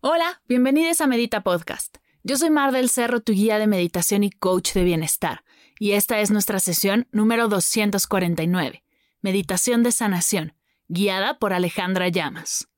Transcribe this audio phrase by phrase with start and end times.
[0.00, 1.96] Hola, bienvenidos a Medita Podcast.
[2.22, 5.42] Yo soy Mar del Cerro, tu guía de meditación y coach de bienestar.
[5.80, 8.84] Y esta es nuestra sesión número 249.
[9.22, 10.54] Meditación de sanación,
[10.86, 12.68] guiada por Alejandra Llamas.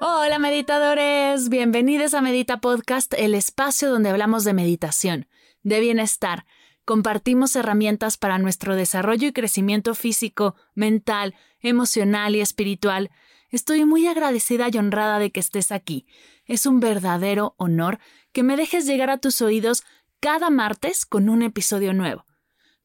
[0.00, 5.28] Hola meditadores, bienvenidos a Medita Podcast, el espacio donde hablamos de meditación,
[5.62, 6.44] de bienestar,
[6.88, 13.10] compartimos herramientas para nuestro desarrollo y crecimiento físico, mental, emocional y espiritual.
[13.50, 16.06] Estoy muy agradecida y honrada de que estés aquí.
[16.46, 17.98] Es un verdadero honor
[18.32, 19.84] que me dejes llegar a tus oídos
[20.18, 22.24] cada martes con un episodio nuevo.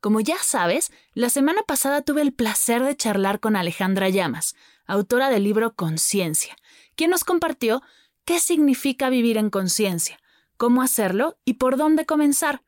[0.01, 4.53] Como ya sabes, la semana pasada tuve el placer de charlar con Alejandra Llamas,
[4.85, 6.57] autora del libro Conciencia,
[6.97, 7.81] quien nos compartió
[8.25, 10.19] qué significa vivir en conciencia,
[10.57, 12.63] cómo hacerlo y por dónde comenzar.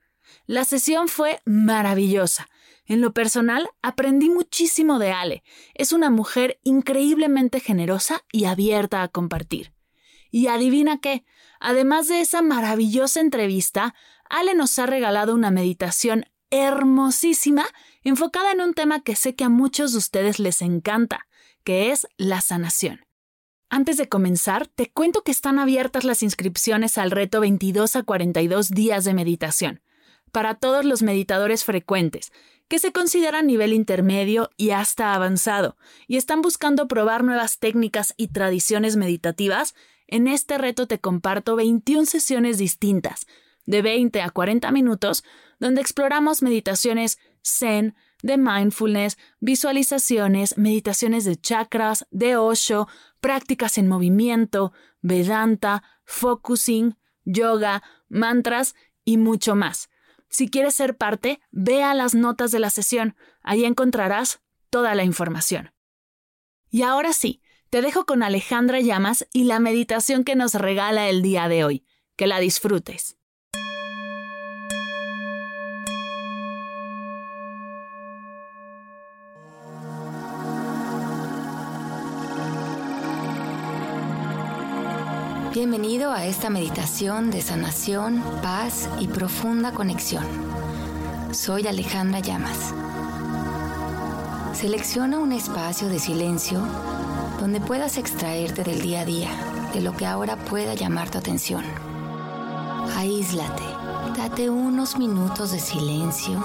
[0.47, 2.47] La sesión fue maravillosa.
[2.86, 5.44] En lo personal, aprendí muchísimo de Ale.
[5.74, 9.74] Es una mujer increíblemente generosa y abierta a compartir.
[10.30, 11.25] Y adivina qué,
[11.59, 13.96] además de esa maravillosa entrevista,
[14.30, 17.66] Ale nos ha regalado una meditación hermosísima
[18.03, 21.28] enfocada en un tema que sé que a muchos de ustedes les encanta,
[21.64, 23.06] que es la sanación.
[23.69, 28.69] Antes de comenzar, te cuento que están abiertas las inscripciones al reto 22 a 42
[28.69, 29.81] días de meditación
[30.35, 32.34] para todos los meditadores frecuentes,
[32.68, 35.78] que se consideran nivel intermedio y hasta avanzado,
[36.09, 39.75] y están buscando probar nuevas técnicas y tradiciones meditativas,
[40.07, 43.28] en este reto te comparto 21 sesiones distintas,
[43.66, 45.23] de 20 a 40 minutos,
[45.62, 52.90] donde exploramos meditaciones zen, de mindfulness, visualizaciones, meditaciones de chakras, de Osho,
[53.22, 58.75] prácticas en movimiento, Vedanta, focusing, yoga, mantras
[59.06, 59.88] y mucho más.
[60.30, 63.16] Si quieres ser parte, ve a las notas de la sesión.
[63.41, 65.74] Ahí encontrarás toda la información.
[66.69, 71.22] Y ahora sí, te dejo con Alejandra Llamas y la meditación que nos regala el
[71.22, 71.85] día de hoy.
[72.16, 73.18] Que la disfrutes.
[85.56, 90.26] Bienvenido a esta meditación de sanación, paz y profunda conexión.
[91.32, 92.74] Soy Alejandra Llamas.
[94.52, 96.60] Selecciona un espacio de silencio
[97.40, 99.30] donde puedas extraerte del día a día,
[99.74, 101.64] de lo que ahora pueda llamar tu atención.
[102.98, 103.64] Aíslate,
[104.18, 106.38] date unos minutos de silencio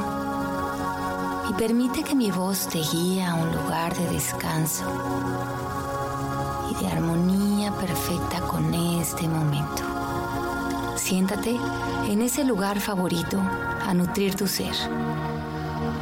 [1.50, 4.84] y permite que mi voz te guíe a un lugar de descanso
[6.70, 8.70] y de armonía perfecta con
[9.00, 9.82] este momento.
[10.96, 11.58] Siéntate
[12.08, 14.74] en ese lugar favorito a nutrir tu ser,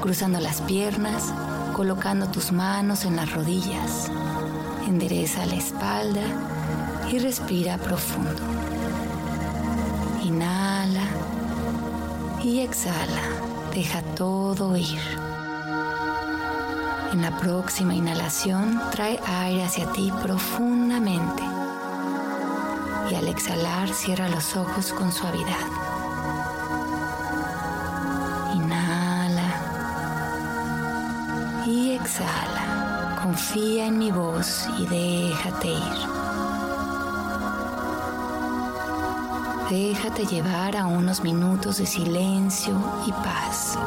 [0.00, 1.33] cruzando las piernas,
[1.75, 4.11] colocando tus manos en las rodillas.
[4.87, 6.23] Endereza la espalda
[7.11, 8.43] y respira profundo.
[10.25, 11.05] Inhala
[12.43, 13.23] y exhala.
[13.75, 14.99] Deja todo ir.
[17.12, 21.48] En la próxima inhalación, trae aire hacia ti profundamente
[23.10, 25.66] y al exhalar cierra los ojos con suavidad.
[28.55, 29.50] Inhala
[31.66, 33.19] y exhala.
[33.22, 35.99] Confía en mi voz y déjate ir.
[39.70, 42.75] Déjate llevar a unos minutos de silencio
[43.06, 43.78] y paz.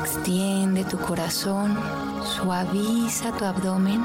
[0.00, 1.76] Extiende tu corazón,
[2.24, 4.04] suaviza tu abdomen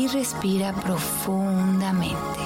[0.00, 2.40] y respira profundamente.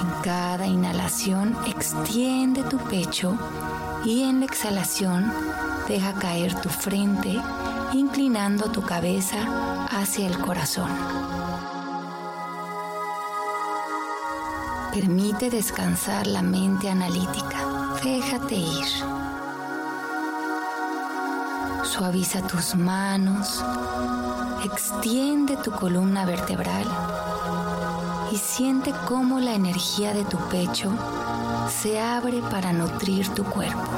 [0.00, 3.36] En cada inhalación extiende tu pecho
[4.06, 5.30] y en la exhalación
[5.86, 7.38] deja caer tu frente
[7.92, 10.90] inclinando tu cabeza hacia el corazón.
[14.94, 17.58] Permite descansar la mente analítica.
[18.02, 19.21] Déjate ir.
[21.92, 23.62] Suaviza tus manos,
[24.64, 26.86] extiende tu columna vertebral
[28.32, 30.90] y siente cómo la energía de tu pecho
[31.68, 33.90] se abre para nutrir tu cuerpo.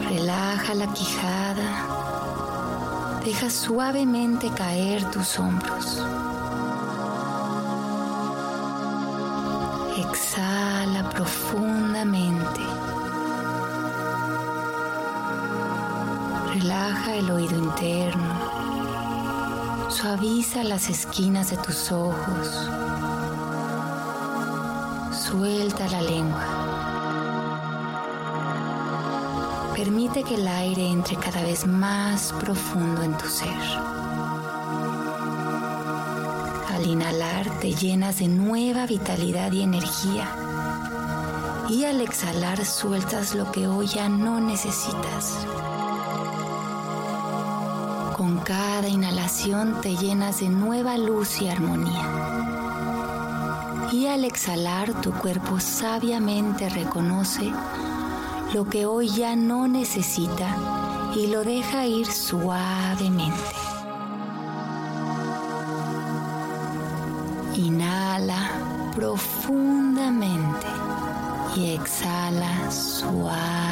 [0.00, 1.86] Relaja la quijada,
[3.24, 6.04] deja suavemente caer tus hombros.
[9.96, 12.77] Exhala profundamente.
[17.14, 18.34] El oído interno.
[19.90, 22.68] Suaviza las esquinas de tus ojos.
[25.12, 26.44] Suelta la lengua.
[29.74, 33.48] Permite que el aire entre cada vez más profundo en tu ser.
[36.72, 40.28] Al inhalar te llenas de nueva vitalidad y energía.
[41.68, 45.46] Y al exhalar sueltas lo que hoy ya no necesitas.
[48.44, 52.04] Cada inhalación te llenas de nueva luz y armonía.
[53.92, 57.52] Y al exhalar tu cuerpo sabiamente reconoce
[58.54, 60.56] lo que hoy ya no necesita
[61.14, 63.36] y lo deja ir suavemente.
[67.56, 68.50] Inhala
[68.94, 70.66] profundamente
[71.56, 73.67] y exhala suavemente.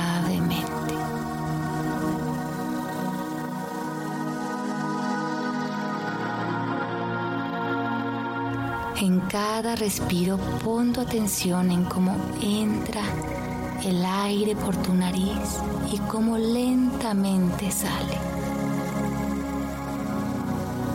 [8.99, 13.03] En cada respiro pon tu atención en cómo entra
[13.85, 15.61] el aire por tu nariz
[15.93, 18.17] y cómo lentamente sale.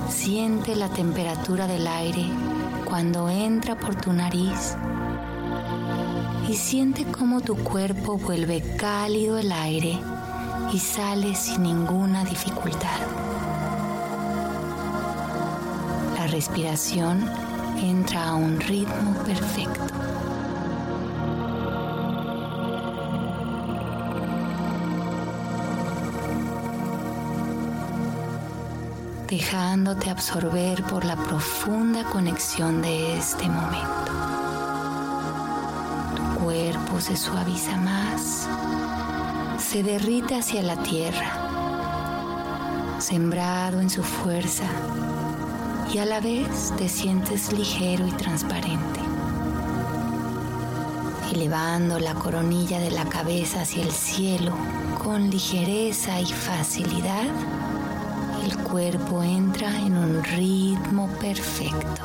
[0.10, 2.26] Siente la temperatura del aire
[2.86, 4.76] cuando entra por tu nariz
[6.50, 10.00] y siente cómo tu cuerpo vuelve cálido el aire
[10.74, 13.00] y sale sin ninguna dificultad.
[16.18, 17.51] La respiración
[17.82, 19.88] entra a un ritmo perfecto.
[29.32, 34.12] dejándote absorber por la profunda conexión de este momento.
[36.18, 38.50] Tu cuerpo se suaviza más,
[39.58, 41.32] se derrite hacia la tierra,
[43.00, 44.66] sembrado en su fuerza,
[45.94, 49.00] y a la vez te sientes ligero y transparente.
[51.34, 54.54] Elevando la coronilla de la cabeza hacia el cielo
[55.04, 57.30] con ligereza y facilidad,
[58.44, 62.02] el cuerpo entra en un ritmo perfecto.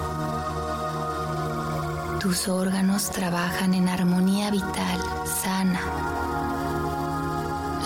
[2.21, 5.81] Tus órganos trabajan en armonía vital, sana.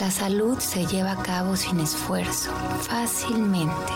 [0.01, 2.51] La salud se lleva a cabo sin esfuerzo,
[2.83, 3.93] fácilmente.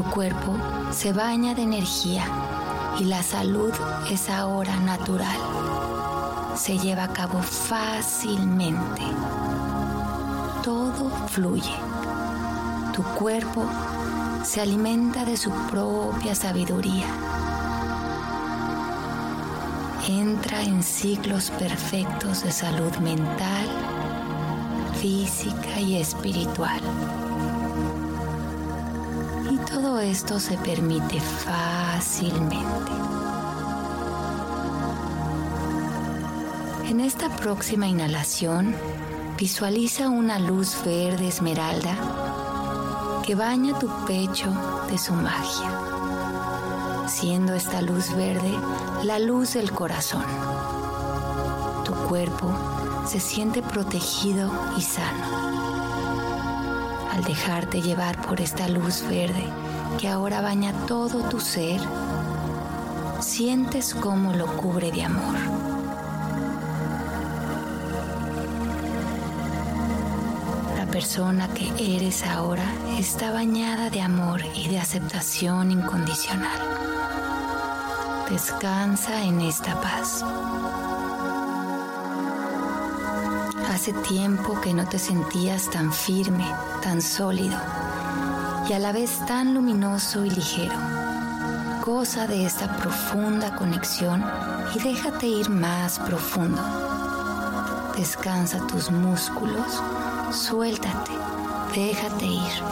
[0.00, 0.56] Tu cuerpo
[0.92, 2.24] se baña de energía
[2.98, 3.70] y la salud
[4.10, 5.36] es ahora natural.
[6.56, 9.02] Se lleva a cabo fácilmente.
[10.64, 11.74] Todo fluye
[12.94, 13.66] tu cuerpo
[14.42, 17.06] se alimenta de su propia sabiduría.
[20.08, 23.68] Entra en ciclos perfectos de salud mental,
[24.98, 26.80] física y espiritual.
[30.02, 32.56] Esto se permite fácilmente.
[36.88, 38.74] En esta próxima inhalación,
[39.36, 41.94] visualiza una luz verde esmeralda
[43.24, 44.50] que baña tu pecho
[44.90, 45.70] de su magia,
[47.06, 48.54] siendo esta luz verde
[49.04, 50.24] la luz del corazón.
[51.84, 52.50] Tu cuerpo
[53.06, 55.50] se siente protegido y sano.
[57.12, 59.44] Al dejarte llevar por esta luz verde
[59.98, 61.80] que ahora baña todo tu ser,
[63.20, 65.36] sientes cómo lo cubre de amor.
[70.76, 72.64] La persona que eres ahora
[72.98, 76.58] está bañada de amor y de aceptación incondicional.
[78.30, 80.24] Descansa en esta paz.
[83.72, 86.46] Hace tiempo que no te sentías tan firme,
[86.82, 87.58] tan sólido
[88.70, 90.76] y a la vez tan luminoso y ligero.
[91.84, 94.24] Goza de esta profunda conexión
[94.76, 96.62] y déjate ir más profundo.
[97.96, 99.82] Descansa tus músculos,
[100.30, 101.10] suéltate,
[101.74, 102.62] déjate ir.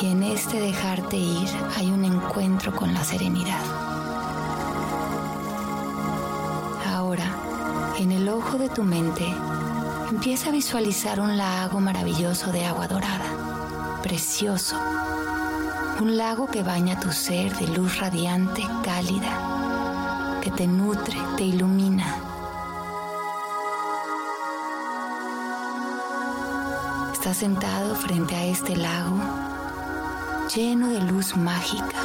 [0.00, 3.64] Y en este dejarte ir hay un encuentro con la serenidad.
[6.94, 7.24] Ahora,
[7.98, 9.26] en el ojo de tu mente,
[10.10, 14.76] empieza a visualizar un lago maravilloso de agua dorada, precioso.
[16.00, 22.16] Un lago que baña tu ser de luz radiante, cálida, que te nutre, te ilumina.
[27.12, 29.18] Estás sentado frente a este lago
[30.52, 32.00] lleno de luz mágica.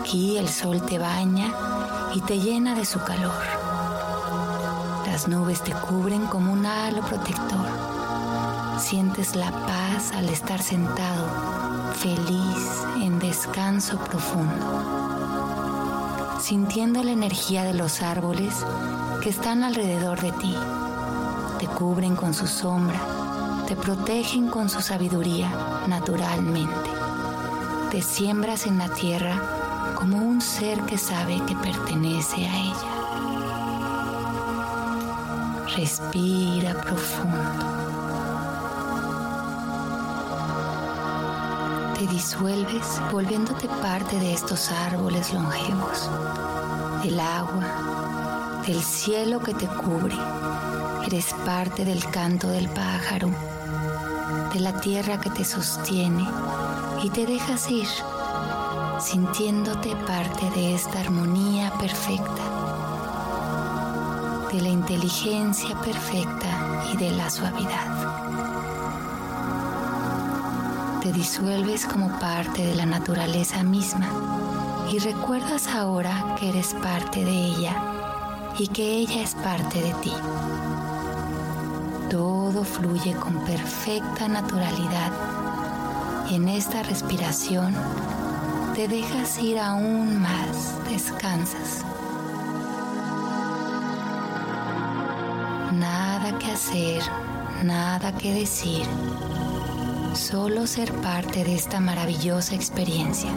[0.00, 1.52] Aquí el sol te baña
[2.14, 3.63] y te llena de su calor.
[5.14, 7.68] Las nubes te cubren como un halo protector.
[8.80, 14.82] Sientes la paz al estar sentado, feliz, en descanso profundo.
[16.40, 18.66] Sintiendo la energía de los árboles
[19.22, 20.56] que están alrededor de ti.
[21.60, 22.98] Te cubren con su sombra,
[23.68, 25.48] te protegen con su sabiduría
[25.86, 26.90] naturalmente.
[27.92, 32.94] Te siembras en la tierra como un ser que sabe que pertenece a ella.
[35.66, 37.38] Respira profundo.
[41.98, 46.10] Te disuelves volviéndote parte de estos árboles longevos,
[47.02, 50.14] del agua, del cielo que te cubre.
[51.06, 53.30] Eres parte del canto del pájaro,
[54.52, 56.26] de la tierra que te sostiene
[57.02, 57.88] y te dejas ir,
[59.00, 62.53] sintiéndote parte de esta armonía perfecta
[64.54, 67.86] de la inteligencia perfecta y de la suavidad.
[71.02, 74.08] Te disuelves como parte de la naturaleza misma
[74.92, 77.74] y recuerdas ahora que eres parte de ella
[78.56, 80.12] y que ella es parte de ti.
[82.08, 85.10] Todo fluye con perfecta naturalidad
[86.30, 87.74] y en esta respiración
[88.76, 91.84] te dejas ir aún más, descansas.
[96.44, 97.02] Que hacer,
[97.62, 98.84] nada que decir,
[100.14, 103.30] solo ser parte de esta maravillosa experiencia.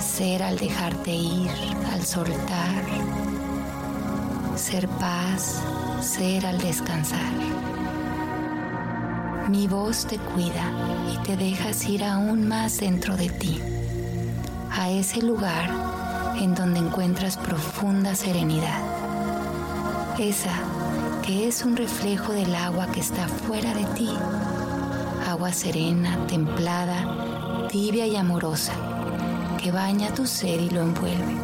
[0.00, 1.50] Ser al dejarte ir,
[1.92, 2.84] al soltar.
[4.56, 5.62] Ser paz,
[6.00, 7.32] ser al descansar.
[9.48, 10.64] Mi voz te cuida
[11.14, 13.60] y te dejas ir aún más dentro de ti,
[14.70, 15.70] a ese lugar
[16.38, 18.80] en donde encuentras profunda serenidad.
[20.18, 20.71] Esa
[21.22, 24.10] que es un reflejo del agua que está fuera de ti.
[25.26, 28.72] Agua serena, templada, tibia y amorosa,
[29.62, 31.36] que baña tu ser y lo envuelve.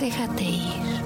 [0.00, 0.97] Déjate ir.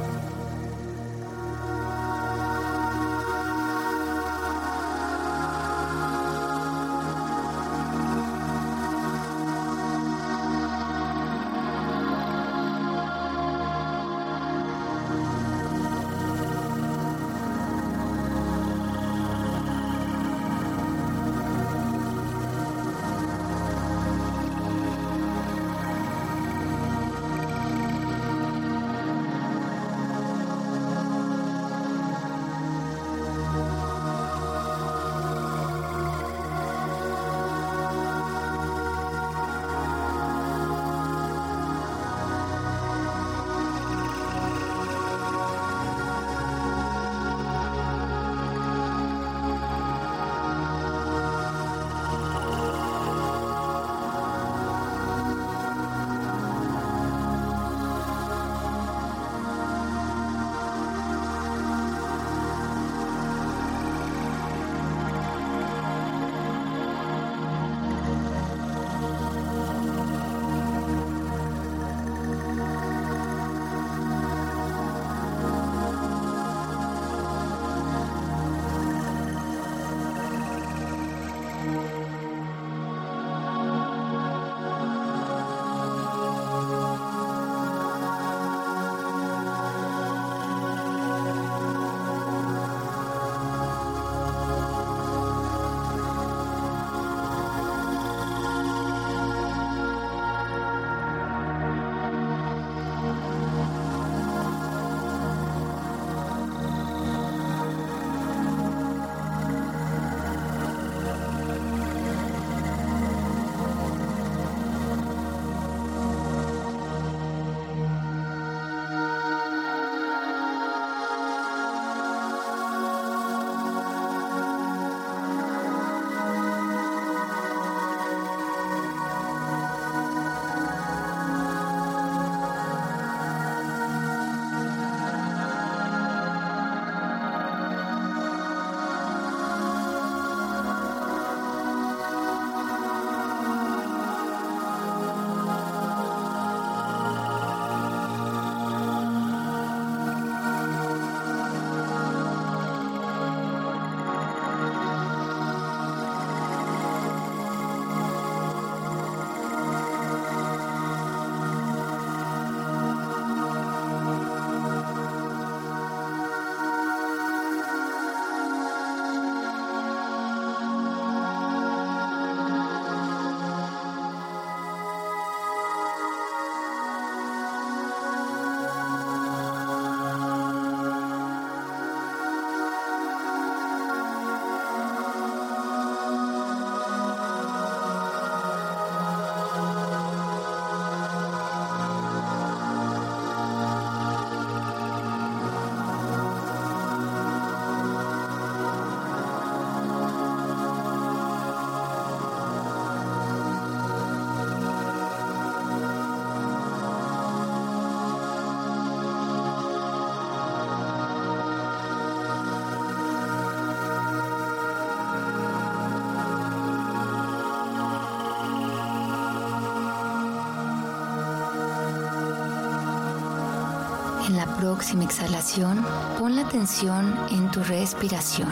[224.62, 225.84] Próxima exhalación,
[226.20, 228.48] pon la atención en tu respiración.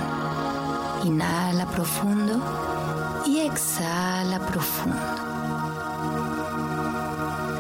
[1.04, 2.34] Inhala profundo
[3.24, 4.98] y exhala profundo.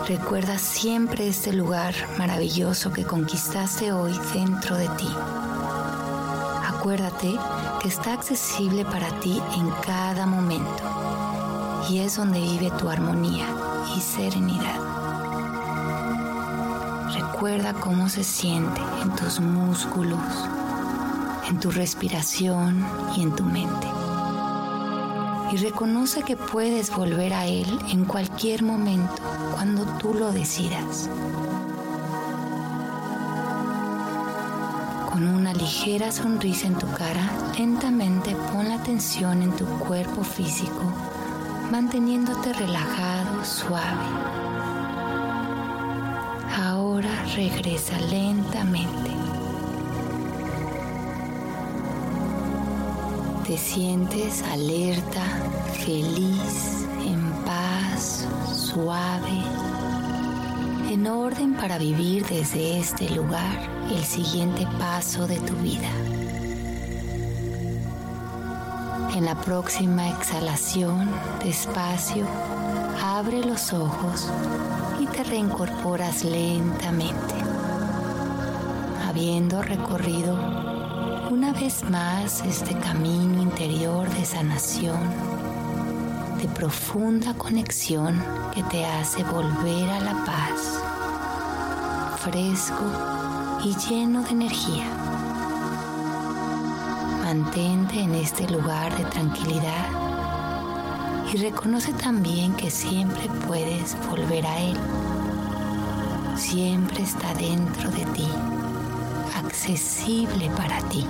[0.08, 5.10] Recuerda siempre este lugar maravilloso que conquistaste hoy dentro de ti.
[6.66, 7.38] Acuérdate
[7.80, 10.82] que está accesible para ti en cada momento
[11.88, 13.46] y es donde vive tu armonía
[13.96, 14.89] y serenidad.
[17.40, 20.20] Recuerda cómo se siente en tus músculos,
[21.48, 23.86] en tu respiración y en tu mente.
[25.50, 29.22] Y reconoce que puedes volver a Él en cualquier momento
[29.54, 31.08] cuando tú lo decidas.
[35.10, 37.26] Con una ligera sonrisa en tu cara,
[37.56, 40.92] lentamente pon la atención en tu cuerpo físico,
[41.70, 44.49] manteniéndote relajado, suave
[47.34, 49.10] regresa lentamente.
[53.46, 55.22] Te sientes alerta,
[55.84, 59.42] feliz, en paz, suave,
[60.90, 63.58] en orden para vivir desde este lugar
[63.90, 65.90] el siguiente paso de tu vida.
[69.16, 71.10] En la próxima exhalación,
[71.42, 72.26] despacio,
[73.02, 74.30] abre los ojos
[75.22, 77.34] te reincorporas lentamente,
[79.06, 80.34] habiendo recorrido
[81.30, 84.98] una vez más este camino interior de sanación,
[86.40, 88.22] de profunda conexión
[88.54, 90.80] que te hace volver a la paz,
[92.20, 94.86] fresco y lleno de energía.
[97.24, 100.10] Mantente en este lugar de tranquilidad
[101.32, 104.76] y reconoce también que siempre puedes volver a Él.
[106.40, 108.26] Siempre está dentro de ti,
[109.36, 111.06] accesible para ti.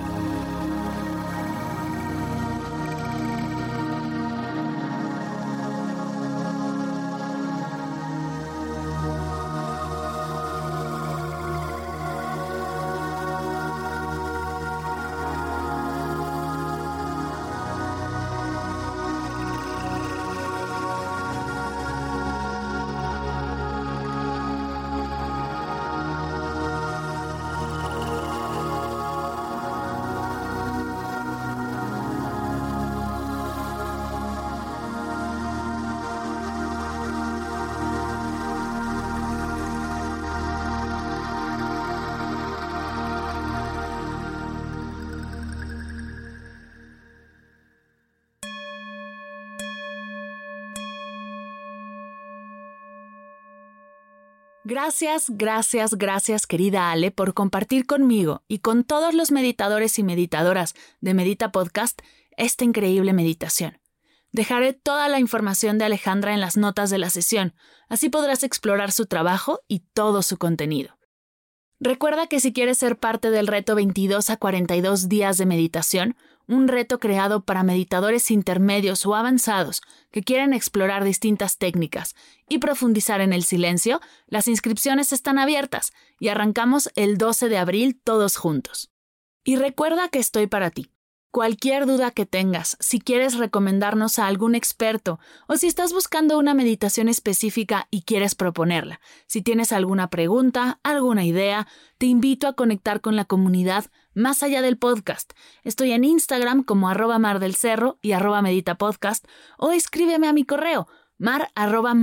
[54.71, 60.75] Gracias, gracias, gracias querida Ale por compartir conmigo y con todos los meditadores y meditadoras
[61.01, 62.01] de Medita Podcast
[62.37, 63.81] esta increíble meditación.
[64.31, 67.53] Dejaré toda la información de Alejandra en las notas de la sesión,
[67.89, 70.97] así podrás explorar su trabajo y todo su contenido.
[71.81, 76.15] Recuerda que si quieres ser parte del reto 22 a 42 días de meditación,
[76.53, 82.15] un reto creado para meditadores intermedios o avanzados que quieren explorar distintas técnicas
[82.49, 87.99] y profundizar en el silencio, las inscripciones están abiertas y arrancamos el 12 de abril
[88.03, 88.91] todos juntos.
[89.43, 90.91] Y recuerda que estoy para ti.
[91.31, 96.53] Cualquier duda que tengas, si quieres recomendarnos a algún experto o si estás buscando una
[96.53, 102.99] meditación específica y quieres proponerla, si tienes alguna pregunta, alguna idea, te invito a conectar
[102.99, 105.33] con la comunidad más allá del podcast.
[105.63, 109.25] Estoy en Instagram como arroba mar del cerro y arroba meditapodcast
[109.57, 110.87] o escríbeme a mi correo
[111.21, 111.93] mar arroba.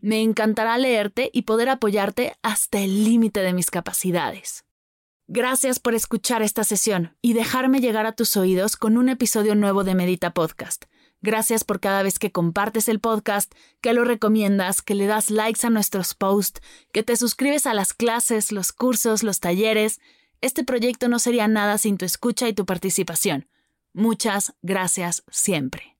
[0.00, 4.64] Me encantará leerte y poder apoyarte hasta el límite de mis capacidades.
[5.28, 9.84] Gracias por escuchar esta sesión y dejarme llegar a tus oídos con un episodio nuevo
[9.84, 10.84] de Medita Podcast.
[11.20, 15.64] Gracias por cada vez que compartes el podcast, que lo recomiendas, que le das likes
[15.64, 16.60] a nuestros posts,
[16.92, 20.00] que te suscribes a las clases, los cursos, los talleres.
[20.42, 23.48] Este proyecto no sería nada sin tu escucha y tu participación.
[23.94, 25.96] Muchas gracias siempre.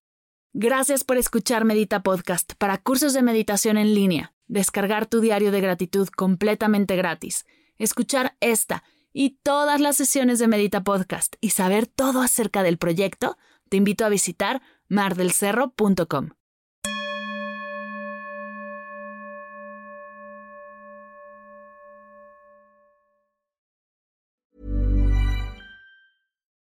[0.52, 5.60] Gracias por escuchar Medita Podcast para cursos de meditación en línea, descargar tu diario de
[5.60, 7.46] gratitud completamente gratis,
[7.78, 13.38] escuchar esta y todas las sesiones de Medita Podcast y saber todo acerca del proyecto,
[13.68, 16.30] te invito a visitar mardelcerro.com.